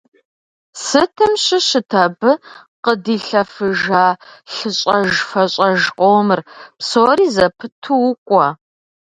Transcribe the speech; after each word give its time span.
Сытым 0.85 1.33
щыщыт 1.43 1.91
абы 2.03 2.31
къыдилъэфыжа 2.83 4.05
лъыщӏэж-фэщӏэж 4.53 5.81
къомыр… 5.97 6.39
Псори 6.77 7.27
зэпыту 7.35 7.95
укӏуэ. 8.09 8.47